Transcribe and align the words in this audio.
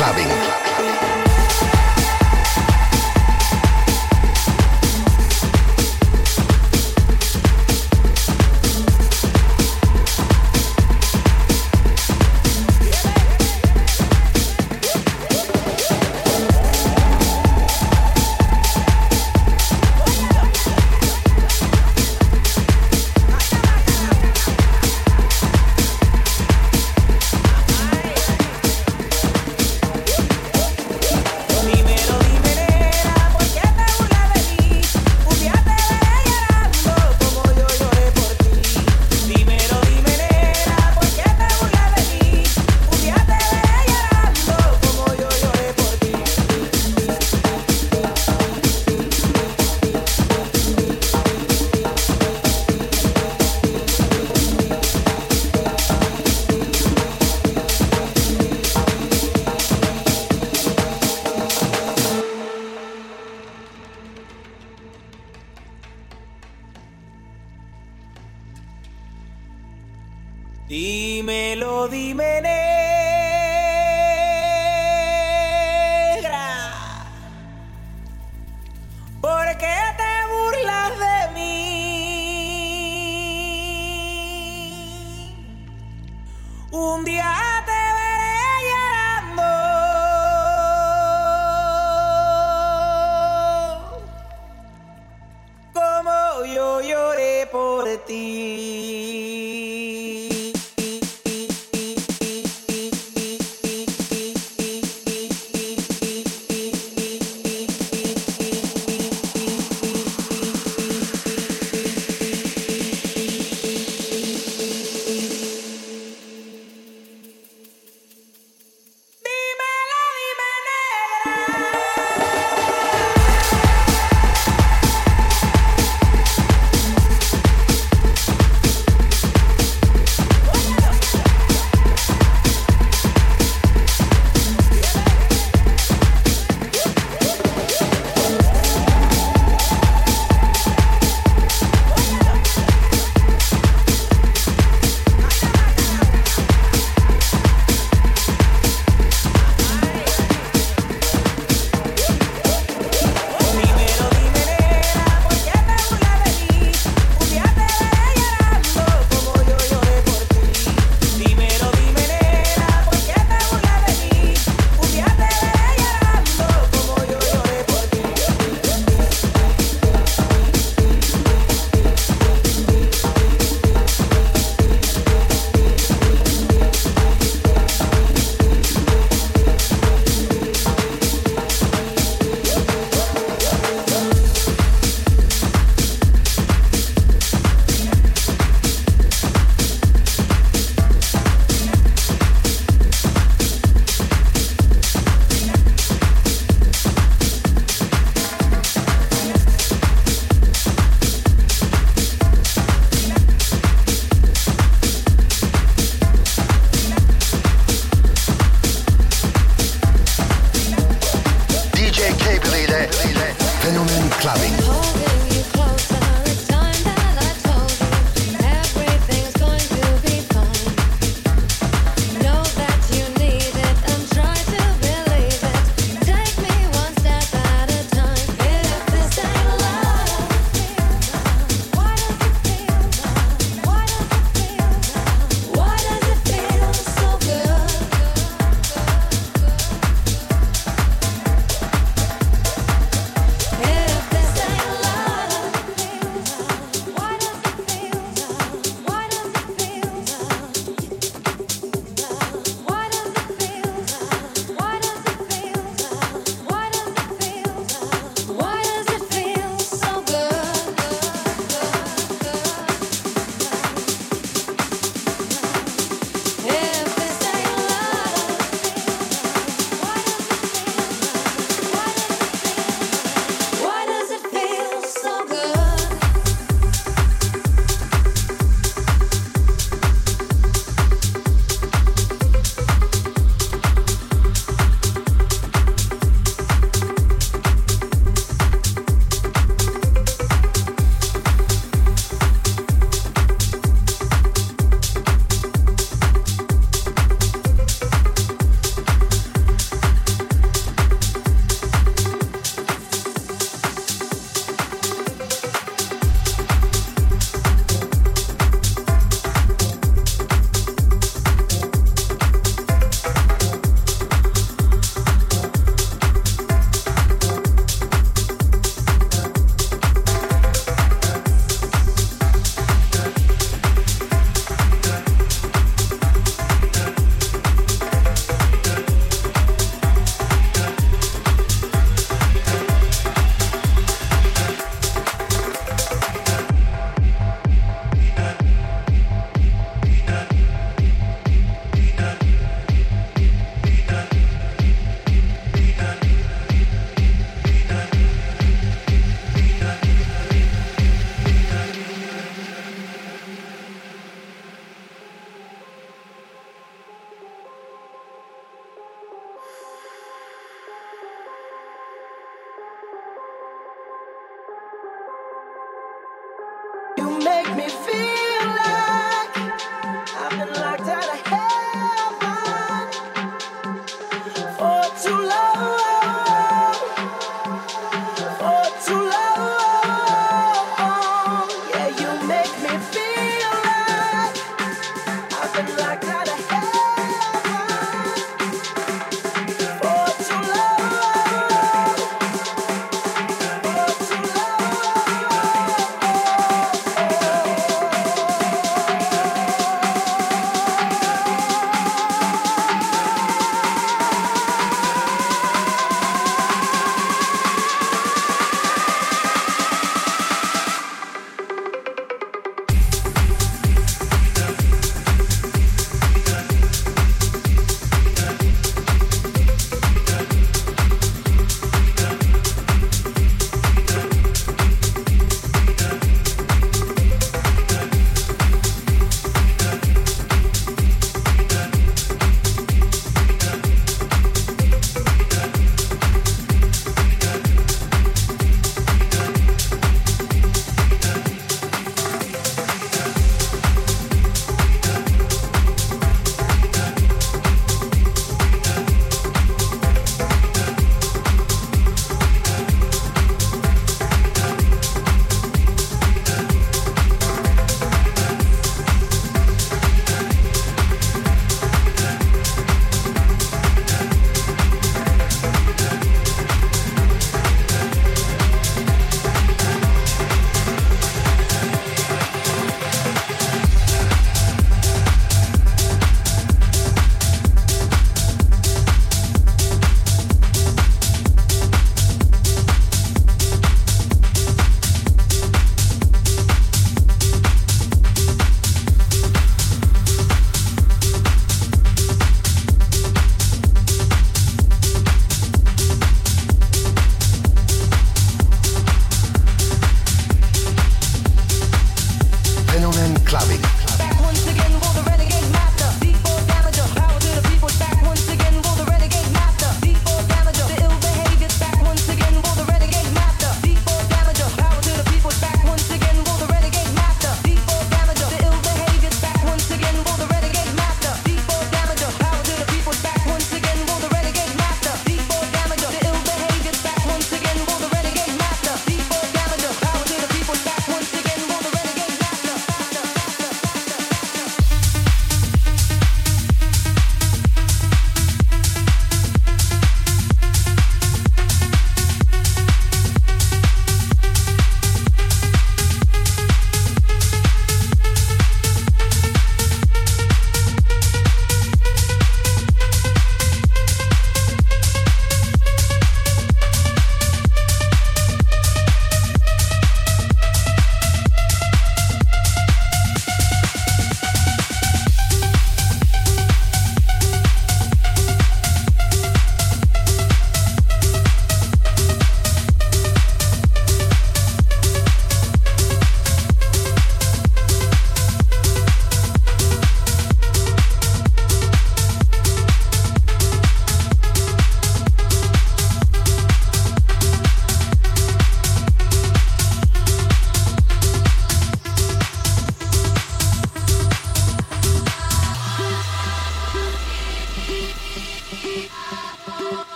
Clubbing. 0.00 0.69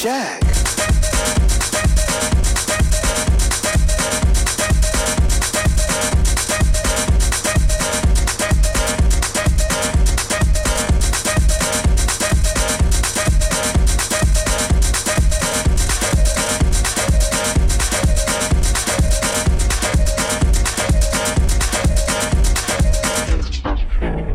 Jack. 0.00 0.40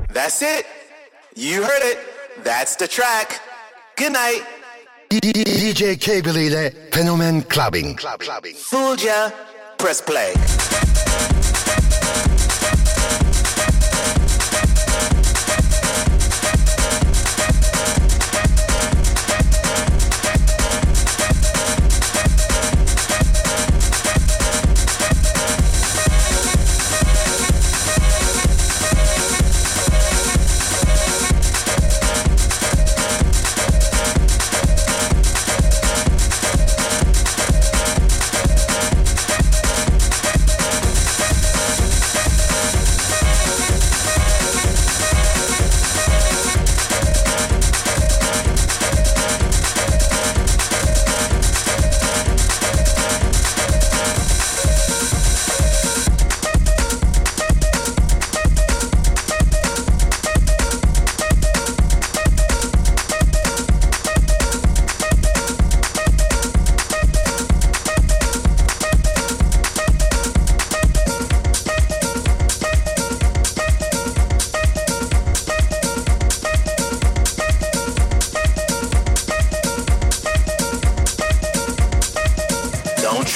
That's 0.09 0.43
it. 0.43 0.67
You 1.35 1.63
heard 1.63 1.81
it. 1.81 1.97
That's 2.43 2.75
the 2.75 2.87
track. 2.87 3.41
Good 3.95 4.13
night. 4.13 4.54
DJ 5.09 5.97
Cable 5.97 6.45
ile 6.45 6.71
Clubbing. 7.47 7.95
Ya. 9.05 9.31
Press 9.77 10.01
play. 10.01 10.84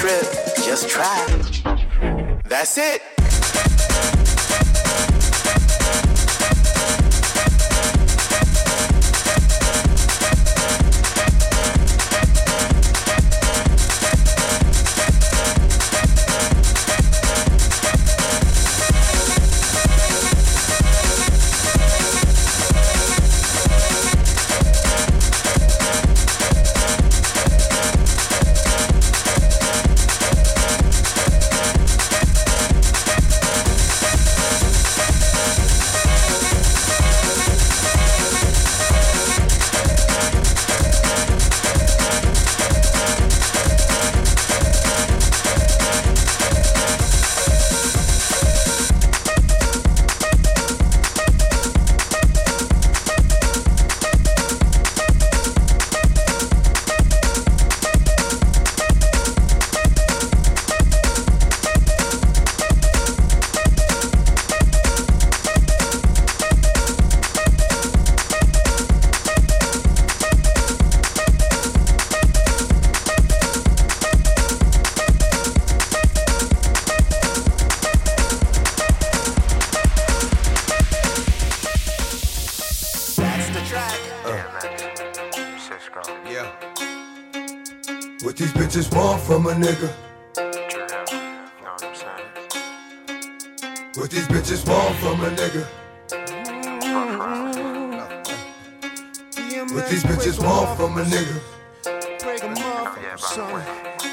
Don't. 0.10 0.66
Just 0.66 0.90
try. 0.90 1.24
That's 2.46 2.80
it. 2.80 3.09
Nigga? 89.60 89.90
What 93.96 94.10
these 94.10 94.28
bitches 94.28 94.68
want 94.68 94.96
from 94.98 95.22
a 95.22 95.30
nigga? 95.32 95.66
What 99.74 99.90
these 99.90 100.04
bitches 100.04 100.42
want 100.42 100.78
from 100.78 100.98
a 100.98 101.04
nigga? 101.04 101.42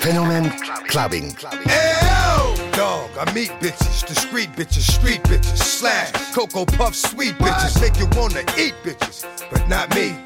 Fenomen 0.00 0.50
Clubbing. 0.88 1.36
L 1.68 2.56
dog, 2.72 3.10
I 3.18 3.32
meet 3.32 3.50
bitches, 3.60 4.06
discreet 4.06 4.50
bitches, 4.52 4.90
street 4.90 5.22
bitches, 5.24 5.58
slash, 5.58 6.12
cocoa 6.34 6.64
puff, 6.64 6.94
sweet 6.94 7.34
bitches, 7.34 7.80
make 7.80 7.98
you 7.98 8.06
wanna 8.18 8.40
eat 8.58 8.74
bitches, 8.82 9.24
but 9.50 9.66
not 9.68 9.94
me. 9.94 10.25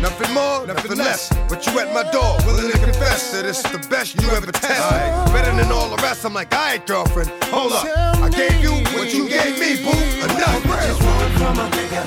Nothing 0.00 0.32
more, 0.34 0.66
nothing 0.66 0.96
less. 0.96 1.28
But 1.48 1.66
you 1.66 1.78
at 1.78 1.92
my 1.92 2.10
door, 2.10 2.38
willing 2.46 2.72
to 2.72 2.78
confess 2.78 3.32
that 3.32 3.44
it's 3.44 3.62
the 3.62 3.78
best 3.88 4.20
you 4.20 4.30
ever 4.30 4.50
test. 4.50 4.90
Better 5.32 5.54
than 5.54 5.70
all 5.70 5.94
the 5.94 6.02
rest. 6.02 6.24
I'm 6.24 6.32
like, 6.32 6.52
alright, 6.54 6.86
girlfriend, 6.86 7.30
hold 7.44 7.72
up. 7.72 7.84
I 7.86 8.30
gave 8.30 8.62
you 8.62 8.72
what 8.96 9.12
you 9.12 9.28
gave 9.28 9.58
me, 9.58 9.76
boo. 9.84 9.90
Enough. 10.24 10.62
Just 10.64 11.02
one 11.02 11.32
from 11.36 11.58
a 11.58 11.68
nigga. 11.70 12.02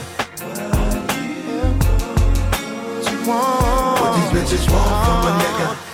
What 2.97 3.11
you 3.11 3.19
want? 3.27 4.01
What 4.01 4.11
these 4.15 4.31
bitches 4.41 4.65
want 4.71 5.05
from 5.05 5.27
a 5.27 5.31
nigga? 5.39 5.92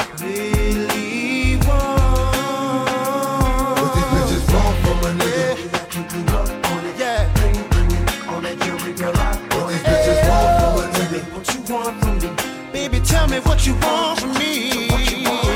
Tell 13.20 13.28
me 13.28 13.40
what 13.42 13.68
you 13.68 13.74
want 13.84 14.20
from 14.20 14.34
me. 14.38 14.88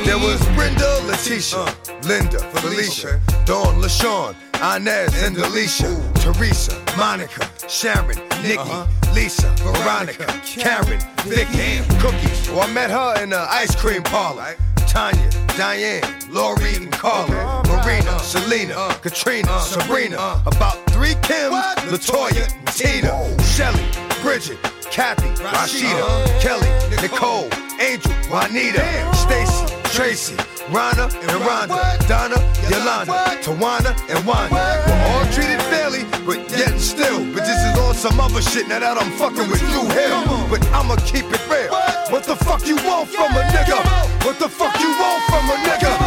There 0.04 0.18
was 0.18 0.40
Brenda, 0.56 1.00
Letitia, 1.08 1.66
Linda, 2.04 2.40
Felicia, 2.60 3.22
Dawn, 3.46 3.82
LaShawn, 3.82 4.36
Inez, 4.76 5.24
and 5.24 5.38
Alicia, 5.38 5.92
Teresa, 6.16 6.76
Monica, 6.98 7.50
Sharon, 7.70 8.20
Nikki, 8.44 8.78
Lisa, 9.14 9.50
Veronica, 9.64 10.28
Karen, 10.46 11.00
Vicky, 11.24 11.80
Cookie. 12.02 12.52
Well, 12.52 12.68
I 12.68 12.74
met 12.74 12.92
her 12.92 13.24
in 13.24 13.30
the 13.30 13.46
ice 13.50 13.76
cream 13.76 14.04
parlor. 14.04 14.56
Tanya, 14.88 15.30
Diane, 15.58 16.04
Lori, 16.30 16.76
and 16.76 16.92
Carla, 16.92 17.64
Marina, 17.68 18.20
Selena, 18.20 18.96
Katrina, 19.02 19.60
Sabrina, 19.62 20.44
about 20.46 20.78
three 20.92 21.16
Kims, 21.28 21.64
Latoya, 21.90 22.46
Tina, 22.76 23.14
Shelly, 23.44 23.86
Bridget, 24.22 24.60
Kathy, 24.94 25.26
Rashida, 25.42 26.40
Kelly, 26.40 26.70
Nicole, 27.02 27.50
Angel, 27.82 28.14
Juanita, 28.30 28.86
Stacy, 29.16 29.66
Tracy, 29.86 30.36
Rhonda 30.70 31.10
and 31.10 31.42
Rhonda, 31.42 32.08
Donna, 32.08 32.38
Yolanda, 32.70 33.42
Tawana 33.42 33.90
and 34.14 34.24
Wanda. 34.28 34.54
We're 34.86 35.04
all 35.10 35.26
treated 35.34 35.60
fairly, 35.74 36.04
but 36.28 36.48
yet 36.52 36.80
still, 36.80 37.26
this 37.34 37.50
is 37.50 37.80
on 37.80 37.96
some 37.96 38.20
other 38.20 38.44
shit 38.44 38.68
now 38.68 38.82
that 38.82 39.02
I'm 39.02 39.10
fucking 39.18 39.50
with 39.50 39.62
Dru 39.62 39.82
Hill. 39.98 40.48
But 40.48 40.64
I'ma 40.70 40.96
keep 40.98 41.26
it 41.26 41.42
real. 41.50 41.74
What 42.14 42.26
the 42.26 42.36
fuck 42.36 42.68
you 42.68 42.76
want 42.76 43.10
from 43.10 43.34
a 43.34 43.42
nigga? 43.50 43.82
What 44.24 44.38
the 44.38 44.48
fuck 44.48 44.80
you 44.80 44.90
want 44.90 45.24
from 45.26 45.50
a 45.50 45.58
nigga? 45.66 46.03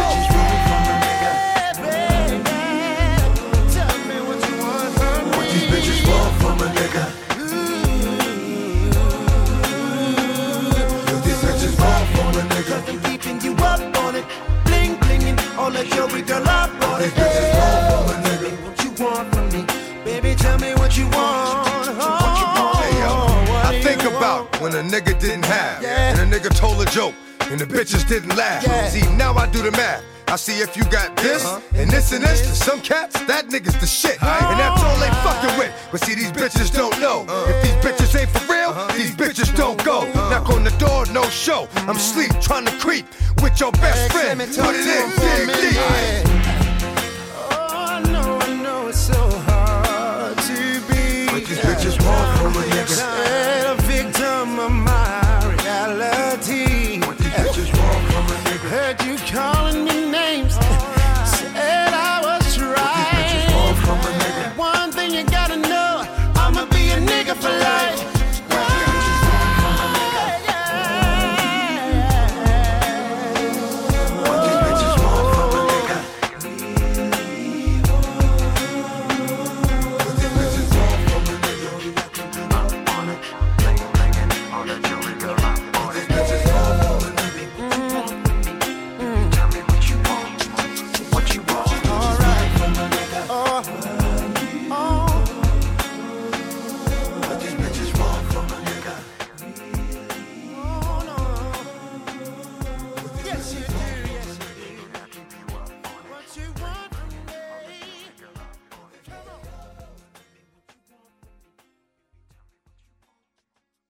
And 27.59 27.69
the 27.69 27.77
bitches 27.77 28.07
didn't 28.07 28.35
laugh. 28.35 28.63
Yeah. 28.63 28.87
See, 28.89 29.15
now 29.15 29.33
I 29.33 29.47
do 29.47 29.61
the 29.61 29.71
math. 29.71 30.03
I 30.27 30.35
see 30.35 30.59
if 30.59 30.75
you 30.75 30.83
got 30.85 31.15
this 31.15 31.45
and 31.73 31.89
this 31.89 32.11
and 32.11 32.23
this. 32.23 32.41
To 32.41 32.55
some 32.55 32.81
cats, 32.81 33.19
that 33.25 33.47
nigga's 33.47 33.79
the 33.79 33.87
shit, 33.87 34.21
and 34.21 34.59
that's 34.59 34.83
all 34.83 34.97
they 34.99 35.09
fucking 35.23 35.57
with. 35.57 35.71
But 35.91 36.01
see, 36.01 36.15
these 36.15 36.31
bitches 36.31 36.73
don't 36.75 36.99
know. 36.99 37.25
If 37.47 37.63
these 37.63 37.77
bitches 37.83 38.19
ain't 38.19 38.29
for 38.29 38.51
real, 38.51 38.73
these 38.97 39.15
bitches 39.15 39.55
don't 39.55 39.83
go. 39.85 40.05
Knock 40.29 40.49
on 40.49 40.63
the 40.63 40.71
door, 40.71 41.05
no 41.13 41.23
show. 41.29 41.67
I'm 41.87 41.97
sleep, 41.97 42.31
trying 42.41 42.65
to 42.65 42.77
creep 42.77 43.05
with 43.41 43.59
your 43.59 43.71
best 43.71 44.11
friend. 44.11 44.39
Put 44.39 44.75
it 44.75 44.85
in, 44.85 45.09
dig 45.17 46.25
deep. 46.25 46.26